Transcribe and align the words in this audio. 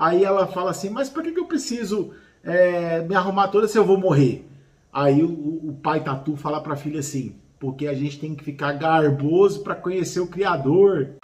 Aí 0.00 0.24
ela 0.24 0.46
fala 0.46 0.70
assim, 0.70 0.88
mas 0.88 1.10
por 1.10 1.22
que, 1.22 1.30
que 1.30 1.38
eu 1.38 1.44
preciso 1.44 2.12
é, 2.42 3.02
me 3.02 3.14
arrumar 3.14 3.48
toda 3.48 3.68
se 3.68 3.76
eu 3.76 3.84
vou 3.84 3.98
morrer? 3.98 4.48
Aí 4.90 5.22
o, 5.22 5.28
o 5.28 5.78
pai 5.82 6.02
Tatu 6.02 6.36
fala 6.36 6.58
para 6.62 6.72
a 6.72 6.76
filha 6.76 7.00
assim, 7.00 7.36
porque 7.58 7.86
a 7.86 7.92
gente 7.92 8.18
tem 8.18 8.34
que 8.34 8.42
ficar 8.42 8.72
garboso 8.72 9.62
para 9.62 9.74
conhecer 9.74 10.20
o 10.20 10.26
Criador. 10.26 11.16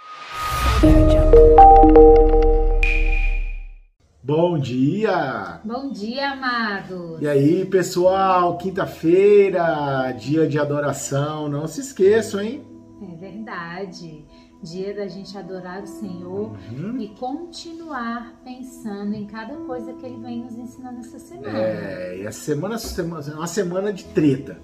Bom 4.21 4.59
dia! 4.59 5.59
Bom 5.65 5.89
dia, 5.89 6.33
amados! 6.33 7.19
E 7.19 7.27
aí, 7.27 7.65
pessoal, 7.65 8.59
quinta-feira, 8.59 10.11
dia 10.11 10.47
de 10.47 10.59
adoração, 10.59 11.49
não 11.49 11.65
se 11.65 11.81
esqueçam, 11.81 12.41
hein? 12.41 12.63
É 13.01 13.15
verdade. 13.15 14.23
Dia 14.61 14.93
da 14.93 15.07
gente 15.07 15.37
adorar 15.37 15.83
o 15.83 15.87
Senhor 15.87 16.51
uhum. 16.71 16.97
e 16.99 17.09
continuar 17.09 18.33
pensando 18.43 19.13
em 19.13 19.25
cada 19.25 19.55
coisa 19.55 19.93
que 19.93 20.05
Ele 20.05 20.17
vem 20.17 20.43
nos 20.43 20.57
ensinando 20.57 20.99
essa 20.99 21.19
semana. 21.19 21.57
É, 21.57 22.21
e 22.21 22.27
a 22.27 22.31
semana, 22.31 22.75
é 22.75 23.33
uma 23.35 23.47
semana 23.47 23.93
de 23.93 24.05
treta. 24.05 24.59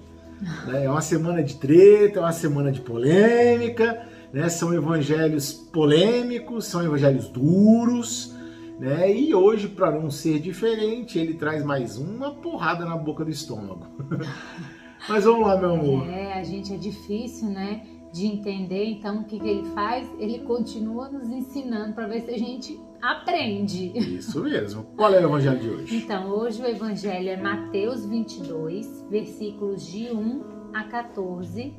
Né? 0.66 0.86
É 0.86 0.90
uma 0.90 1.02
semana 1.02 1.44
de 1.44 1.56
treta, 1.56 2.20
é 2.20 2.22
uma 2.22 2.32
semana 2.32 2.72
de 2.72 2.82
polêmica, 2.82 4.08
né? 4.34 4.50
São 4.50 4.74
evangelhos 4.74 5.54
polêmicos, 5.54 6.66
são 6.66 6.84
evangelhos 6.84 7.28
duros, 7.30 8.36
né? 8.80 9.14
E 9.16 9.34
hoje, 9.34 9.68
para 9.68 9.92
não 9.92 10.10
ser 10.10 10.40
diferente, 10.40 11.20
ele 11.20 11.36
traz 11.36 11.64
mais 11.64 11.98
uma 11.98 12.34
porrada 12.34 12.84
na 12.84 12.98
boca 12.98 13.24
do 13.24 13.32
estômago. 13.32 13.88
Mas 15.08 15.26
vamos 15.26 15.46
lá, 15.46 15.58
meu 15.58 15.74
amor. 15.74 16.08
É, 16.10 16.34
a 16.34 16.44
gente 16.44 16.74
é 16.74 16.78
difícil, 16.78 17.50
né? 17.50 17.86
De 18.14 18.28
entender, 18.28 18.86
então 18.86 19.22
o 19.22 19.24
que, 19.26 19.40
que 19.40 19.48
ele 19.48 19.70
faz? 19.70 20.08
Ele 20.20 20.40
continua 20.40 21.10
nos 21.10 21.28
ensinando 21.28 21.94
para 21.94 22.06
ver 22.06 22.22
se 22.22 22.30
a 22.30 22.38
gente 22.38 22.80
aprende. 23.02 23.92
Isso 23.98 24.44
mesmo. 24.44 24.84
Qual 24.96 25.12
é 25.14 25.20
o 25.20 25.26
evangelho 25.26 25.60
de 25.60 25.70
hoje? 25.70 25.96
Então, 25.98 26.30
hoje 26.30 26.62
o 26.62 26.66
evangelho 26.68 27.30
é 27.30 27.38
Mateus 27.38 28.06
22, 28.06 29.08
versículos 29.10 29.86
de 29.88 30.12
1 30.12 30.44
a 30.74 30.84
14, 30.84 31.74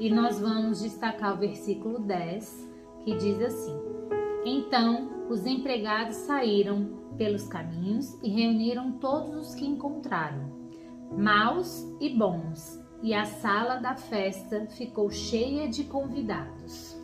e 0.00 0.10
nós 0.10 0.40
vamos 0.40 0.80
destacar 0.80 1.34
o 1.34 1.38
versículo 1.38 1.98
10, 2.00 2.68
que 3.04 3.14
diz 3.16 3.40
assim: 3.42 3.78
Então 4.44 5.26
os 5.28 5.46
empregados 5.46 6.16
saíram 6.16 7.04
pelos 7.16 7.46
caminhos 7.46 8.18
e 8.22 8.28
reuniram 8.28 8.92
todos 8.92 9.48
os 9.48 9.54
que 9.54 9.64
encontraram, 9.64 10.50
maus 11.16 11.86
e 12.00 12.10
bons, 12.10 12.80
e 13.04 13.12
a 13.12 13.26
sala 13.26 13.76
da 13.76 13.94
festa 13.94 14.66
ficou 14.78 15.10
cheia 15.10 15.68
de 15.68 15.84
convidados. 15.84 16.96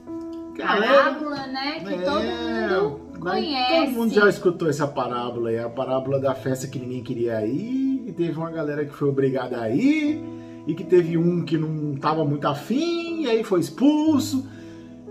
Parábola, 0.57 1.47
né? 1.47 1.81
Que 1.81 1.93
é, 1.93 1.99
todo 1.99 2.23
mundo 2.23 3.21
conhece. 3.21 3.85
Todo 3.85 3.95
mundo 3.99 4.15
já 4.15 4.27
escutou 4.27 4.71
essa 4.71 4.89
parábola 4.89 5.51
aí, 5.51 5.59
a 5.59 5.69
parábola 5.69 6.19
da 6.19 6.35
festa 6.35 6.67
que 6.67 6.79
ninguém 6.79 7.03
queria 7.03 7.45
ir, 7.47 8.09
e 8.09 8.13
teve 8.13 8.33
uma 8.39 8.51
galera 8.51 8.87
que 8.87 8.95
foi 8.95 9.11
obrigada 9.11 9.61
a 9.61 9.69
ir, 9.69 10.25
e 10.67 10.75
que 10.75 10.85
teve 10.85 11.19
um 11.19 11.45
que 11.45 11.59
não 11.59 11.93
estava 11.93 12.25
muito 12.25 12.49
afim, 12.49 13.25
e 13.25 13.29
aí 13.29 13.45
foi 13.45 13.61
expulso. 13.61 14.49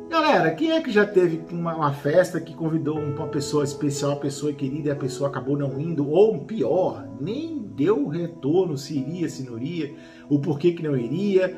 Galera, 0.10 0.56
quem 0.56 0.72
é 0.72 0.82
que 0.82 0.90
já 0.90 1.06
teve 1.06 1.40
uma, 1.54 1.76
uma, 1.76 1.94
festa 1.94 2.42
que 2.42 2.56
convidou 2.56 2.98
uma 2.98 3.28
pessoa 3.28 3.64
especial, 3.64 4.14
uma 4.14 4.20
pessoa 4.20 4.52
querida 4.52 4.90
e 4.90 4.92
a 4.92 4.96
pessoa 4.96 5.30
acabou 5.30 5.56
não 5.56 5.80
indo? 5.80 6.10
Ou 6.10 6.40
pior, 6.40 7.08
nem 7.22 7.60
deu 7.60 8.08
retorno 8.08 8.76
se 8.76 8.98
iria, 8.98 9.30
se 9.30 9.44
não 9.44 9.56
iria, 9.60 9.96
o 10.28 10.40
porquê 10.40 10.72
que 10.72 10.82
não 10.82 10.98
iria. 10.98 11.56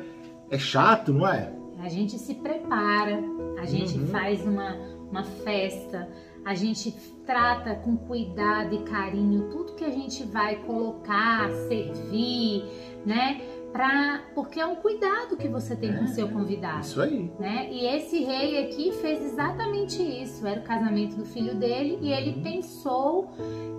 É 0.50 0.58
chato, 0.58 1.14
não 1.14 1.26
é? 1.26 1.50
A 1.78 1.88
gente 1.88 2.18
se 2.18 2.34
prepara, 2.34 3.24
a 3.58 3.64
gente 3.64 3.98
uhum. 3.98 4.06
faz 4.08 4.46
uma, 4.46 4.76
uma 5.10 5.24
festa, 5.24 6.06
a 6.44 6.54
gente 6.54 6.92
trata 7.24 7.74
com 7.76 7.96
cuidado 7.96 8.74
e 8.74 8.82
carinho 8.82 9.48
tudo 9.48 9.74
que 9.74 9.84
a 9.84 9.90
gente 9.90 10.24
vai 10.24 10.56
colocar, 10.56 11.50
servir, 11.68 12.64
né? 13.06 13.40
Pra, 13.72 14.20
porque 14.34 14.60
é 14.60 14.66
um 14.66 14.76
cuidado 14.76 15.36
que 15.36 15.48
você 15.48 15.74
tem 15.74 15.90
é, 15.90 15.94
com 15.94 16.04
o 16.04 16.08
seu 16.08 16.28
convidado. 16.28 16.80
Isso 16.80 17.00
aí. 17.00 17.32
Né? 17.38 17.68
E 17.70 17.86
esse 17.86 18.22
rei 18.22 18.64
aqui 18.64 18.92
fez 18.92 19.24
exatamente 19.24 20.02
isso. 20.02 20.46
Era 20.46 20.60
o 20.60 20.62
casamento 20.62 21.16
do 21.16 21.24
filho 21.24 21.54
dele 21.54 21.98
e 22.02 22.12
ele 22.12 22.36
uhum. 22.36 22.42
pensou 22.42 23.30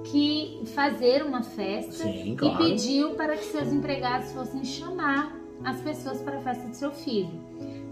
que 0.05 0.63
fazer 0.73 1.23
uma 1.23 1.43
festa 1.43 2.03
Sim, 2.03 2.35
claro. 2.35 2.63
e 2.63 2.69
pediu 2.69 3.11
para 3.11 3.37
que 3.37 3.45
seus 3.45 3.71
empregados 3.71 4.31
fossem 4.31 4.63
chamar 4.63 5.37
as 5.63 5.79
pessoas 5.81 6.21
para 6.21 6.37
a 6.37 6.41
festa 6.41 6.67
do 6.67 6.75
seu 6.75 6.91
filho, 6.91 7.39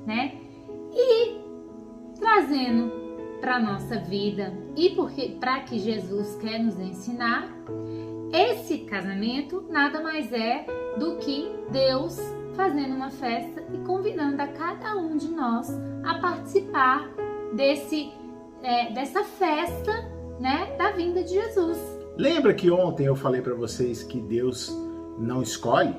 né? 0.05 0.33
E 0.93 1.39
trazendo 2.19 2.91
para 3.39 3.59
nossa 3.59 3.97
vida 3.97 4.53
e 4.75 4.91
porque 4.91 5.35
para 5.39 5.61
que 5.61 5.79
Jesus 5.79 6.35
quer 6.35 6.59
nos 6.59 6.79
ensinar, 6.79 7.49
esse 8.33 8.79
casamento 8.79 9.65
nada 9.69 10.01
mais 10.01 10.31
é 10.31 10.65
do 10.97 11.17
que 11.17 11.51
Deus 11.71 12.17
fazendo 12.55 12.95
uma 12.95 13.09
festa 13.09 13.63
e 13.73 13.77
convidando 13.79 14.41
a 14.41 14.47
cada 14.47 14.95
um 14.95 15.17
de 15.17 15.29
nós 15.29 15.69
a 16.03 16.19
participar 16.19 17.09
desse, 17.53 18.11
é, 18.63 18.91
dessa 18.91 19.23
festa 19.23 19.91
né, 20.39 20.75
da 20.77 20.91
vinda 20.91 21.23
de 21.23 21.31
Jesus. 21.31 21.77
Lembra 22.17 22.53
que 22.53 22.69
ontem 22.69 23.05
eu 23.05 23.15
falei 23.15 23.41
para 23.41 23.53
vocês 23.53 24.03
que 24.03 24.19
Deus 24.19 24.71
não 25.17 25.41
escolhe? 25.41 25.95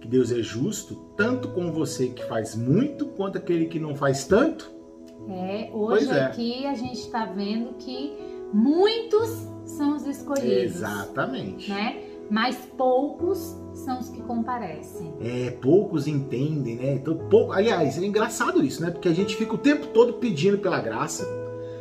Que 0.00 0.08
Deus 0.08 0.32
é 0.32 0.42
justo, 0.42 0.96
tanto 1.16 1.48
com 1.48 1.72
você 1.72 2.08
que 2.08 2.24
faz 2.24 2.56
muito, 2.56 3.06
quanto 3.06 3.38
aquele 3.38 3.66
que 3.66 3.78
não 3.78 3.94
faz 3.94 4.24
tanto? 4.24 4.70
É, 5.28 5.70
hoje 5.72 6.10
é. 6.10 6.24
aqui 6.24 6.66
a 6.66 6.74
gente 6.74 6.98
está 6.98 7.24
vendo 7.26 7.74
que 7.74 8.12
muitos 8.52 9.46
são 9.72 9.96
os 9.96 10.06
escolhidos. 10.06 10.76
Exatamente. 10.76 11.70
Né? 11.70 11.96
Mas 12.30 12.56
poucos 12.78 13.56
são 13.74 13.98
os 13.98 14.08
que 14.08 14.22
comparecem. 14.22 15.12
É, 15.20 15.50
poucos 15.50 16.06
entendem, 16.06 16.76
né? 16.76 16.94
Então, 16.94 17.16
pouco... 17.28 17.52
Aliás, 17.52 18.00
é 18.00 18.06
engraçado 18.06 18.64
isso, 18.64 18.82
né? 18.82 18.90
Porque 18.90 19.08
a 19.08 19.14
gente 19.14 19.36
fica 19.36 19.54
o 19.54 19.58
tempo 19.58 19.88
todo 19.88 20.14
pedindo 20.14 20.56
pela 20.58 20.80
graça, 20.80 21.26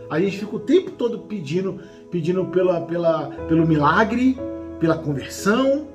a 0.09 0.19
gente 0.19 0.40
fica 0.40 0.56
o 0.56 0.59
tempo 0.59 0.91
todo 0.91 1.19
pedindo, 1.19 1.79
pedindo 2.09 2.46
pela, 2.47 2.81
pela, 2.81 3.29
pelo 3.47 3.66
milagre, 3.66 4.38
pela 4.78 4.97
conversão, 4.97 5.88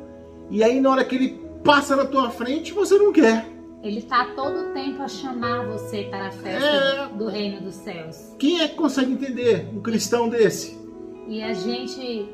e 0.48 0.64
aí 0.64 0.80
na 0.80 0.90
hora 0.90 1.04
que 1.04 1.16
ele 1.16 1.40
passa 1.62 1.94
na 1.94 2.06
tua 2.06 2.30
frente, 2.30 2.72
você 2.72 2.96
não 2.96 3.12
quer. 3.12 3.46
Ele 3.82 3.98
está 3.98 4.24
todo 4.34 4.70
o 4.70 4.72
tempo 4.72 5.02
a 5.02 5.08
chamar 5.08 5.66
você 5.66 6.04
para 6.04 6.28
a 6.28 6.30
festa 6.30 6.66
é... 6.66 7.08
do 7.08 7.28
reino 7.28 7.60
dos 7.60 7.74
céus. 7.74 8.34
Quem 8.38 8.62
é 8.62 8.68
que 8.68 8.74
consegue 8.74 9.12
entender 9.12 9.68
um 9.74 9.80
cristão 9.80 10.30
desse? 10.30 10.85
E 11.26 11.42
a 11.42 11.52
gente 11.52 12.28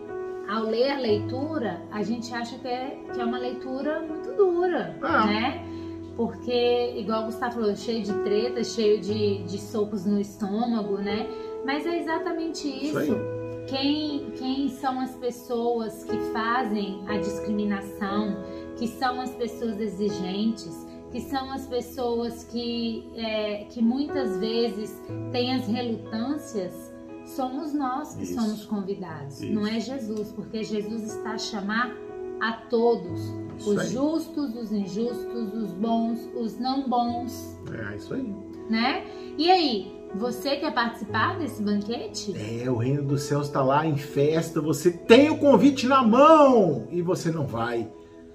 ao 0.49 0.65
ler 0.65 0.91
a 0.91 0.99
leitura, 0.99 1.83
a 1.91 2.03
gente 2.03 2.35
acha 2.35 2.59
que 2.59 2.69
é, 2.69 2.99
que 3.13 3.21
é 3.21 3.25
uma 3.25 3.39
leitura 3.39 4.01
muito 4.01 4.33
dura, 4.37 4.99
ah. 5.01 5.27
né? 5.27 5.65
Porque, 6.17 6.95
igual 6.97 7.23
o 7.23 7.27
Gustavo 7.27 7.55
falou, 7.55 7.75
cheio 7.75 8.03
de 8.03 8.13
treta, 8.23 8.63
cheio 8.63 9.01
de, 9.01 9.45
de 9.45 9.59
socos 9.59 10.05
no 10.05 10.21
estômago, 10.21 10.99
né? 10.99 11.27
Mas 11.65 11.87
é 11.87 11.99
exatamente 11.99 12.69
isso. 12.69 13.01
isso 13.01 13.43
quem, 13.67 14.31
quem 14.33 14.69
são 14.69 15.01
as 15.01 15.15
pessoas 15.17 16.05
que 16.05 16.19
fazem 16.33 17.03
a 17.09 17.17
discriminação, 17.19 18.37
que 18.77 18.89
são 18.89 19.21
as 19.21 19.35
pessoas 19.35 19.81
exigentes, 19.81 20.87
que 21.11 21.21
são 21.21 21.53
as 21.53 21.67
pessoas 21.67 22.45
que, 22.45 23.11
é, 23.15 23.65
que 23.71 23.83
muitas 23.83 24.39
vezes 24.39 25.01
têm 25.31 25.55
as 25.55 25.67
relutâncias 25.67 26.92
somos 27.33 27.73
nós 27.73 28.15
que 28.15 28.23
Isso. 28.23 28.35
somos 28.35 28.65
convidados, 28.65 29.43
Isso. 29.43 29.53
não 29.53 29.67
é 29.67 29.81
Jesus, 29.81 30.33
porque 30.33 30.63
Jesus 30.63 31.03
está 31.05 31.33
a 31.33 31.39
chamar 31.39 31.95
a 32.41 32.53
todos, 32.53 33.21
isso 33.57 33.71
os 33.71 33.79
aí. 33.79 33.89
justos, 33.89 34.57
os 34.57 34.73
injustos, 34.73 35.55
os 35.55 35.73
bons, 35.73 36.29
os 36.35 36.59
não 36.59 36.89
bons. 36.89 37.57
É 37.73 37.97
isso 37.97 38.15
aí. 38.15 38.35
Né? 38.69 39.05
E 39.39 39.51
aí, 39.51 39.93
você 40.15 40.57
quer 40.57 40.75
participar 40.75 41.39
desse 41.39 41.63
banquete? 41.63 42.35
É, 42.37 42.69
o 42.69 42.77
reino 42.77 43.03
dos 43.03 43.23
céus 43.23 43.47
está 43.47 43.63
lá 43.63 43.87
em 43.87 43.97
festa, 43.97 44.61
você 44.61 44.91
tem 44.91 45.31
o 45.31 45.39
convite 45.39 45.87
na 45.87 46.03
mão 46.03 46.89
e 46.91 47.01
você 47.01 47.31
não 47.31 47.47
vai. 47.47 47.89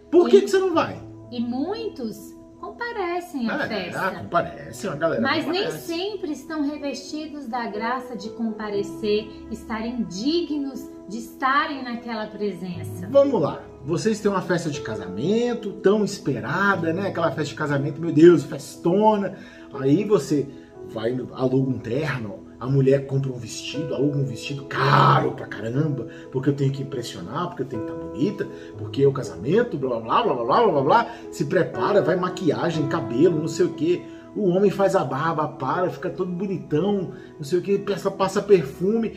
Por 0.10 0.28
e, 0.28 0.32
que, 0.32 0.42
que 0.42 0.48
você 0.48 0.60
não 0.60 0.74
vai? 0.74 1.02
E 1.30 1.40
muitos 1.42 2.37
comparecem 2.60 3.50
à 3.50 3.66
é, 3.66 3.68
festa. 3.68 4.02
Ah, 4.02 4.12
comparecem, 4.20 4.90
a 4.90 4.96
galera 4.96 5.22
Mas 5.22 5.46
comparece. 5.46 5.92
nem 5.92 6.06
sempre 6.08 6.32
estão 6.32 6.62
revestidos 6.62 7.48
da 7.48 7.68
graça 7.68 8.16
de 8.16 8.30
comparecer, 8.32 9.28
estarem 9.52 10.04
dignos 10.04 10.88
de 11.08 11.20
estarem 11.20 11.84
naquela 11.84 12.28
presença. 12.28 13.08
Vamos 13.10 13.42
lá. 13.42 13.62
Vocês 13.84 14.20
têm 14.20 14.30
uma 14.30 14.42
festa 14.42 14.70
de 14.70 14.82
casamento 14.82 15.74
tão 15.74 16.04
esperada, 16.04 16.92
né? 16.92 17.08
Aquela 17.08 17.32
festa 17.32 17.46
de 17.46 17.56
casamento, 17.56 18.02
meu 18.02 18.12
Deus, 18.12 18.44
festona. 18.44 19.38
Aí 19.74 20.04
você 20.04 20.48
vai, 20.90 21.18
aluga 21.34 21.70
um 21.70 21.80
terno, 21.80 22.47
a 22.60 22.66
mulher 22.66 23.06
compra 23.06 23.32
um 23.32 23.38
vestido, 23.38 23.94
aluga 23.94 24.18
um 24.18 24.26
vestido 24.26 24.66
caro 24.66 25.34
pra 25.34 25.46
caramba, 25.46 26.08
porque 26.32 26.50
eu 26.50 26.56
tenho 26.56 26.72
que 26.72 26.82
impressionar, 26.82 27.48
porque 27.48 27.62
eu 27.62 27.68
tenho 27.68 27.84
que 27.84 27.92
estar 27.92 28.02
tá 28.02 28.08
bonita, 28.08 28.48
porque 28.78 29.04
é 29.04 29.08
o 29.08 29.14
casamento, 29.14 29.78
blá 29.78 30.00
blá 30.00 30.24
blá 30.24 30.34
blá 30.34 30.44
blá 30.46 30.72
blá 30.72 30.82
blá, 30.82 31.16
se 31.32 31.46
prepara, 31.46 32.02
vai 32.02 32.16
maquiagem, 32.16 32.88
cabelo, 32.88 33.40
não 33.40 33.48
sei 33.48 33.66
o 33.66 33.74
que. 33.74 34.04
O 34.36 34.50
homem 34.50 34.72
faz 34.72 34.96
a 34.96 35.04
barba, 35.04 35.48
para, 35.48 35.90
fica 35.90 36.10
todo 36.10 36.32
bonitão, 36.32 37.12
não 37.38 37.44
sei 37.44 37.60
o 37.60 37.62
que, 37.62 37.78
passa, 37.78 38.10
passa 38.10 38.42
perfume. 38.42 39.14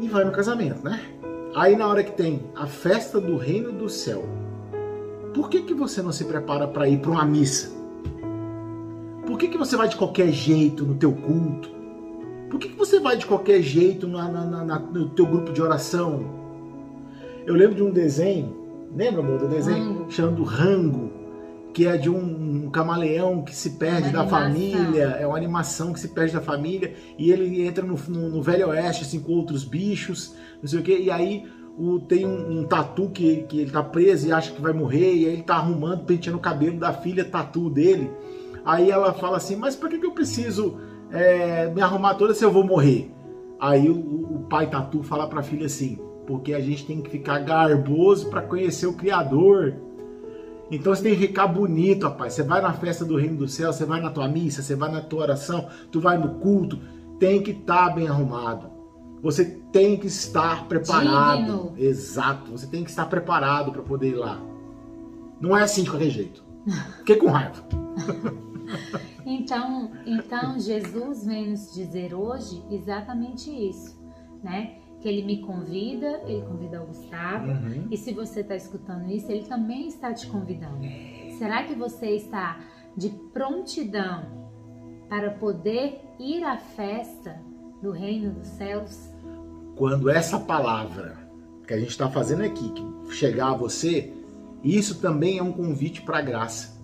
e 0.00 0.08
vai 0.08 0.24
no 0.24 0.32
casamento, 0.32 0.84
né? 0.84 1.00
Aí 1.56 1.74
na 1.74 1.88
hora 1.88 2.04
que 2.04 2.12
tem 2.12 2.50
a 2.54 2.66
festa 2.66 3.20
do 3.20 3.36
reino 3.36 3.72
do 3.72 3.88
céu, 3.88 4.24
por 5.34 5.48
que, 5.48 5.62
que 5.62 5.74
você 5.74 6.02
não 6.02 6.12
se 6.12 6.24
prepara 6.24 6.68
para 6.68 6.88
ir 6.88 7.00
para 7.00 7.10
uma 7.10 7.24
missa? 7.24 7.74
Por 9.26 9.36
que, 9.36 9.48
que 9.48 9.58
você 9.58 9.76
vai 9.76 9.88
de 9.88 9.96
qualquer 9.96 10.28
jeito 10.28 10.84
no 10.84 10.94
teu 10.94 11.12
culto? 11.12 11.76
Por 12.50 12.60
que, 12.60 12.68
que 12.68 12.76
você 12.76 13.00
vai 13.00 13.16
de 13.16 13.26
qualquer 13.26 13.60
jeito 13.60 14.06
na, 14.06 14.28
na, 14.28 14.64
na, 14.64 14.78
no 14.78 15.08
teu 15.10 15.26
grupo 15.26 15.52
de 15.52 15.60
oração? 15.60 16.24
Eu 17.44 17.54
lembro 17.54 17.74
de 17.74 17.82
um 17.82 17.90
desenho, 17.90 18.56
lembra, 18.94 19.20
amor, 19.20 19.38
do 19.38 19.48
desenho? 19.48 19.84
Rango. 19.84 20.10
Chamado 20.10 20.42
Rango, 20.42 21.12
que 21.72 21.86
é 21.86 21.96
de 21.96 22.08
um, 22.08 22.64
um 22.64 22.70
camaleão 22.70 23.42
que 23.42 23.54
se 23.54 23.70
perde 23.70 24.10
da 24.10 24.26
família, 24.26 25.16
é 25.20 25.26
uma 25.26 25.36
animação 25.36 25.92
que 25.92 26.00
se 26.00 26.08
perde 26.08 26.32
da 26.32 26.40
família, 26.40 26.94
e 27.18 27.30
ele 27.30 27.66
entra 27.66 27.84
no, 27.84 27.96
no, 28.08 28.30
no 28.30 28.42
Velho 28.42 28.68
Oeste, 28.68 29.02
assim, 29.02 29.20
com 29.20 29.32
outros 29.32 29.64
bichos, 29.64 30.34
não 30.62 30.68
sei 30.68 30.80
o 30.80 30.82
quê, 30.82 30.98
e 30.98 31.10
aí 31.10 31.46
o, 31.76 32.00
tem 32.00 32.24
um, 32.24 32.60
um, 32.60 32.64
tatu 32.64 33.10
que, 33.10 33.42
que 33.42 33.60
ele 33.60 33.70
tá 33.70 33.82
preso 33.82 34.26
e 34.26 34.32
acha 34.32 34.52
que 34.52 34.62
vai 34.62 34.72
morrer, 34.72 35.14
e 35.14 35.26
aí 35.26 35.32
ele 35.34 35.42
tá 35.42 35.56
arrumando, 35.56 36.04
penteando 36.04 36.38
o 36.38 36.40
cabelo 36.40 36.78
da 36.78 36.92
filha 36.92 37.24
tatu 37.24 37.68
dele. 37.68 38.10
Aí 38.64 38.90
ela 38.90 39.12
fala 39.12 39.36
assim, 39.36 39.54
mas 39.54 39.76
por 39.76 39.88
que, 39.88 39.98
que 39.98 40.06
eu 40.06 40.12
preciso 40.12 40.78
é, 41.10 41.68
me 41.68 41.80
arrumar 41.80 42.14
toda 42.14 42.34
se 42.34 42.44
eu 42.44 42.50
vou 42.50 42.64
morrer? 42.64 43.10
Aí 43.60 43.88
o, 43.88 43.96
o 43.96 44.46
pai 44.48 44.68
tatu 44.68 45.02
fala 45.02 45.28
pra 45.28 45.42
filha 45.42 45.66
assim, 45.66 45.98
porque 46.26 46.52
a 46.52 46.60
gente 46.60 46.86
tem 46.86 47.00
que 47.00 47.10
ficar 47.10 47.38
garboso 47.40 48.28
para 48.28 48.42
conhecer 48.42 48.86
o 48.86 48.92
Criador. 48.92 49.74
Então 50.70 50.94
você 50.94 51.02
tem 51.02 51.14
que 51.14 51.26
ficar 51.28 51.46
bonito, 51.46 52.04
rapaz. 52.04 52.34
Você 52.34 52.42
vai 52.42 52.60
na 52.60 52.72
festa 52.72 53.04
do 53.04 53.16
reino 53.16 53.36
do 53.36 53.48
céu, 53.48 53.72
você 53.72 53.84
vai 53.84 54.00
na 54.00 54.10
tua 54.10 54.28
missa, 54.28 54.62
você 54.62 54.74
vai 54.74 54.90
na 54.90 55.00
tua 55.00 55.22
oração, 55.22 55.68
tu 55.90 56.00
vai 56.00 56.18
no 56.18 56.40
culto, 56.40 56.78
tem 57.18 57.42
que 57.42 57.52
estar 57.52 57.88
tá 57.88 57.94
bem 57.94 58.08
arrumado. 58.08 58.76
Você 59.22 59.44
tem 59.72 59.96
que 59.96 60.06
estar 60.06 60.68
preparado. 60.68 61.38
Digno. 61.38 61.72
Exato, 61.76 62.50
você 62.50 62.66
tem 62.66 62.84
que 62.84 62.90
estar 62.90 63.06
preparado 63.06 63.72
para 63.72 63.82
poder 63.82 64.10
ir 64.10 64.16
lá. 64.16 64.40
Não 65.40 65.56
é 65.56 65.62
assim 65.62 65.82
de 65.82 65.90
qualquer 65.90 66.10
jeito. 66.10 66.44
Fiquei 66.98 67.16
com 67.16 67.28
raiva. 67.28 67.62
então, 69.24 69.92
então 70.04 70.58
Jesus 70.58 71.26
vem 71.26 71.50
nos 71.50 71.72
dizer 71.72 72.14
hoje 72.14 72.62
exatamente 72.70 73.50
isso, 73.50 73.98
né? 74.42 74.78
Que 75.00 75.08
ele 75.08 75.22
me 75.22 75.40
convida, 75.42 76.22
ele 76.26 76.42
convida 76.42 76.82
o 76.82 76.86
Gustavo, 76.86 77.50
uhum. 77.50 77.88
e 77.90 77.96
se 77.96 78.12
você 78.12 78.40
está 78.40 78.56
escutando 78.56 79.10
isso, 79.10 79.30
ele 79.30 79.46
também 79.46 79.88
está 79.88 80.12
te 80.12 80.26
convidando. 80.26 80.80
Será 81.38 81.64
que 81.64 81.74
você 81.74 82.10
está 82.12 82.60
de 82.96 83.10
prontidão 83.10 84.46
para 85.08 85.30
poder 85.30 86.00
ir 86.18 86.42
à 86.42 86.56
festa 86.56 87.40
do 87.82 87.90
reino 87.90 88.32
dos 88.32 88.48
céus? 88.48 89.10
Quando 89.76 90.08
essa 90.08 90.40
palavra 90.40 91.18
que 91.66 91.74
a 91.74 91.78
gente 91.78 91.90
está 91.90 92.08
fazendo 92.08 92.42
aqui 92.42 92.70
que 92.70 93.14
chegar 93.14 93.50
a 93.50 93.56
você, 93.56 94.12
isso 94.62 95.00
também 95.00 95.38
é 95.38 95.42
um 95.42 95.52
convite 95.52 96.02
para 96.02 96.18
a 96.18 96.22
graça. 96.22 96.80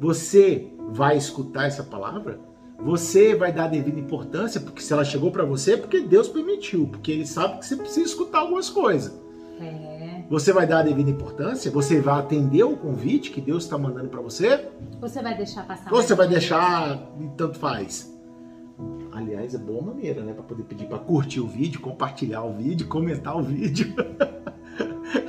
Você 0.00 0.72
vai 0.92 1.16
escutar 1.16 1.66
essa 1.66 1.82
palavra? 1.82 2.38
Você 2.78 3.34
vai 3.34 3.52
dar 3.52 3.68
devida 3.68 3.98
importância, 3.98 4.60
porque 4.60 4.82
se 4.82 4.92
ela 4.92 5.04
chegou 5.04 5.30
para 5.30 5.44
você, 5.44 5.74
é 5.74 5.76
porque 5.76 6.00
Deus 6.00 6.28
permitiu, 6.28 6.88
porque 6.88 7.12
Ele 7.12 7.26
sabe 7.26 7.58
que 7.58 7.66
você 7.66 7.76
precisa 7.76 8.06
escutar 8.06 8.40
algumas 8.40 8.68
coisas. 8.68 9.12
É. 9.60 10.24
Você 10.28 10.52
vai 10.52 10.66
dar 10.66 10.80
a 10.80 10.82
devida 10.82 11.10
importância? 11.10 11.70
Você 11.70 12.00
vai 12.00 12.18
atender 12.18 12.64
o 12.64 12.76
convite 12.76 13.30
que 13.30 13.40
Deus 13.40 13.64
está 13.64 13.78
mandando 13.78 14.08
para 14.08 14.20
você? 14.20 14.68
Você 15.00 15.22
vai 15.22 15.36
deixar 15.36 15.66
passar? 15.66 15.92
Ou 15.92 16.02
você 16.02 16.14
vai 16.14 16.26
deixar, 16.26 16.98
tanto 17.36 17.58
faz. 17.58 18.12
Aliás, 19.12 19.54
é 19.54 19.58
boa 19.58 19.82
maneira, 19.82 20.22
né? 20.22 20.32
Para 20.32 20.42
poder 20.42 20.64
pedir 20.64 20.86
para 20.86 20.98
curtir 20.98 21.40
o 21.40 21.46
vídeo, 21.46 21.80
compartilhar 21.80 22.42
o 22.42 22.54
vídeo, 22.54 22.88
comentar 22.88 23.36
o 23.36 23.42
vídeo. 23.42 23.94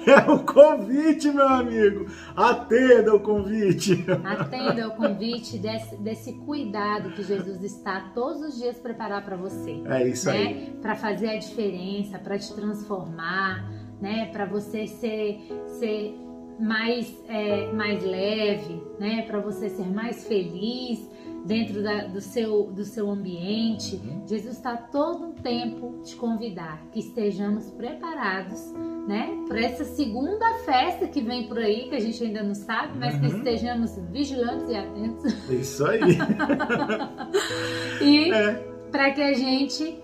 É 0.05 0.31
o 0.31 0.39
convite, 0.39 1.31
meu 1.31 1.47
amigo. 1.47 2.05
Atenda 2.35 3.15
o 3.15 3.19
convite. 3.19 4.05
Atenda 4.23 4.87
o 4.87 4.91
convite 4.91 5.57
desse, 5.57 5.95
desse 5.97 6.33
cuidado 6.33 7.11
que 7.11 7.23
Jesus 7.23 7.63
está 7.63 8.11
todos 8.13 8.41
os 8.41 8.57
dias 8.57 8.77
preparar 8.77 9.23
para 9.23 9.35
você. 9.35 9.81
É 9.85 10.07
isso 10.07 10.29
né? 10.29 10.37
aí. 10.37 10.77
Para 10.81 10.95
fazer 10.95 11.29
a 11.29 11.37
diferença, 11.37 12.19
para 12.19 12.37
te 12.37 12.53
transformar, 12.53 13.69
né? 14.01 14.29
Para 14.31 14.45
você 14.45 14.87
ser, 14.87 15.39
ser 15.79 16.15
mais, 16.59 17.13
é, 17.29 17.71
mais 17.71 18.03
leve, 18.03 18.81
né? 18.99 19.23
Para 19.23 19.39
você 19.39 19.69
ser 19.69 19.87
mais 19.87 20.27
feliz 20.27 20.99
dentro 21.45 21.83
da, 21.83 22.05
do, 22.05 22.21
seu, 22.21 22.71
do 22.71 22.83
seu 22.83 23.09
ambiente. 23.09 23.95
Uhum. 23.95 24.27
Jesus 24.27 24.55
está 24.55 24.77
todo 24.77 25.29
o 25.29 25.33
tempo 25.33 25.99
te 26.03 26.15
convidar 26.15 26.81
que 26.91 26.99
estejamos 26.99 27.69
preparados, 27.71 28.71
né, 29.07 29.43
para 29.47 29.59
essa 29.59 29.83
segunda 29.83 30.59
festa 30.59 31.07
que 31.07 31.21
vem 31.21 31.47
por 31.47 31.57
aí, 31.57 31.89
que 31.89 31.95
a 31.95 31.99
gente 31.99 32.23
ainda 32.23 32.41
não 32.41 32.55
sabe, 32.55 32.97
mas 32.97 33.15
uhum. 33.15 33.21
que 33.21 33.37
estejamos 33.37 33.97
vigilantes 34.11 34.69
e 34.69 34.75
atentos. 34.75 35.49
Isso 35.49 35.85
aí. 35.85 35.99
e 38.01 38.31
é. 38.31 38.53
para 38.91 39.11
que 39.11 39.21
a 39.21 39.33
gente 39.33 39.99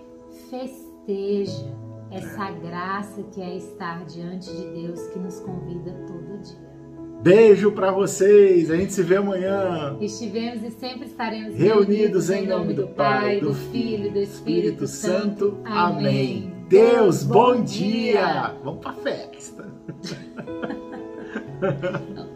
festeje 0.50 1.72
essa 2.10 2.50
graça 2.50 3.22
que 3.22 3.40
é 3.40 3.56
estar 3.56 4.04
diante 4.04 4.50
de 4.50 4.82
Deus 4.82 5.06
que 5.08 5.18
nos 5.18 5.40
convida 5.40 5.92
todo 6.06 6.38
dia. 6.42 6.69
Beijo 7.22 7.72
para 7.72 7.90
vocês. 7.92 8.70
A 8.70 8.76
gente 8.76 8.94
se 8.94 9.02
vê 9.02 9.16
amanhã. 9.16 9.96
Estivemos 10.00 10.64
e 10.64 10.70
sempre 10.70 11.06
estaremos 11.06 11.54
reunidos, 11.54 12.30
em 12.30 12.46
nome 12.46 12.72
do 12.72 12.88
Pai, 12.88 13.40
do 13.40 13.52
Filho 13.54 14.06
e 14.06 14.10
do 14.10 14.20
Espírito 14.20 14.86
Santo. 14.86 15.58
Amém. 15.64 16.50
Deus, 16.68 17.22
bom 17.22 17.62
dia. 17.62 18.54
Vamos 18.64 18.80
para 18.80 18.94
festa. 18.94 19.68